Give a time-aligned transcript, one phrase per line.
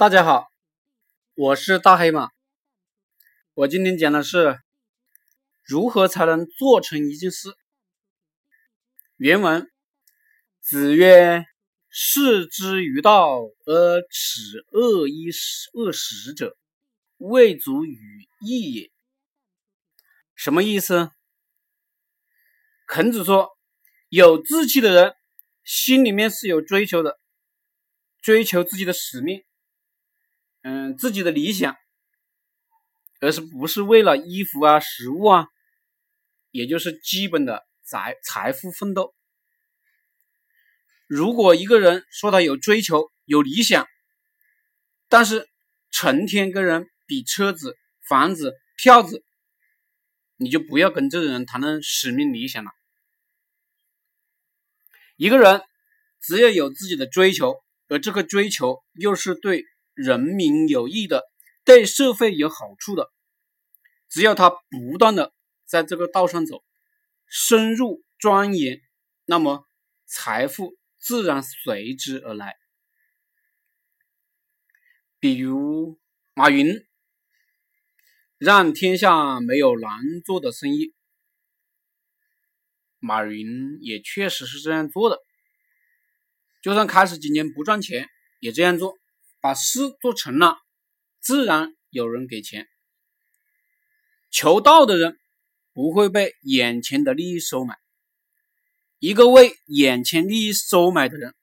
[0.00, 0.48] 大家好，
[1.34, 2.30] 我是大黑马。
[3.52, 4.58] 我今天讲的是
[5.62, 7.50] 如何才能做成一件事。
[9.18, 9.70] 原文：
[10.62, 11.44] 子曰
[11.92, 15.26] ：“士之于道而耻恶衣
[15.74, 16.56] 恶食者，
[17.18, 18.90] 未足与义也。”
[20.34, 21.10] 什么意思？
[22.86, 23.50] 孔子说，
[24.08, 25.14] 有志气的人
[25.62, 27.20] 心里面是有追求的，
[28.22, 29.44] 追求自己的使命。
[30.62, 31.74] 嗯，自己的理想，
[33.20, 35.46] 而是不是为了衣服啊、食物啊，
[36.50, 39.14] 也就是基本的财财富奋斗。
[41.06, 43.86] 如果一个人说他有追求、有理想，
[45.08, 45.48] 但是
[45.90, 49.24] 成天跟人比车子、房子、票子，
[50.36, 52.70] 你就不要跟这个人谈论使命理想了。
[55.16, 55.62] 一个人
[56.20, 57.56] 只要有自己的追求，
[57.88, 59.64] 而这个追求又是对。
[60.02, 61.24] 人民有益的，
[61.64, 63.12] 对社会有好处的，
[64.08, 65.34] 只要他不断的
[65.66, 66.64] 在这个道上走，
[67.26, 68.80] 深入钻研，
[69.26, 69.66] 那么
[70.06, 72.56] 财富自然随之而来。
[75.18, 76.00] 比如
[76.32, 76.86] 马云，
[78.38, 79.90] 让天下没有难
[80.24, 80.94] 做的生意，
[82.98, 85.18] 马云也确实是这样做的，
[86.62, 88.08] 就算开始几年不赚钱，
[88.38, 88.99] 也这样做。
[89.40, 90.58] 把事做成了，
[91.20, 92.68] 自然有人给钱。
[94.30, 95.18] 求道的人
[95.72, 97.78] 不会被眼前的利益收买。
[98.98, 101.34] 一个为眼前利益收买的人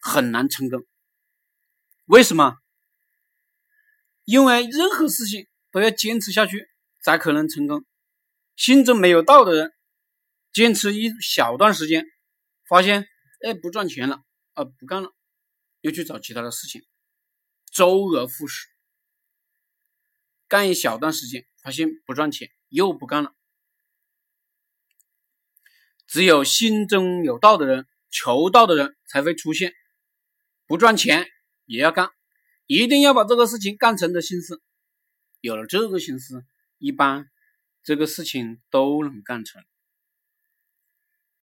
[0.00, 0.84] 很难成功。
[2.06, 2.56] 为什么？
[4.24, 6.68] 因为任何事情都要坚持下去
[7.00, 7.84] 才可能成功。
[8.56, 9.72] 心中没有道的人，
[10.52, 12.04] 坚持一小段时间，
[12.68, 13.06] 发现
[13.46, 14.22] 哎不赚钱了，
[14.54, 15.14] 啊不干了，
[15.80, 16.84] 又去找其他的事情。
[17.78, 18.66] 周而复始，
[20.48, 23.36] 干一小段时间，发现不赚钱，又不干了。
[26.08, 29.74] 只有心中有道的人，求道的人才会出现，
[30.66, 31.28] 不赚钱
[31.66, 32.10] 也要干，
[32.66, 34.60] 一定要把这个事情干成的心思。
[35.40, 36.44] 有了这个心思，
[36.78, 37.30] 一般
[37.84, 39.64] 这个事情都能干成。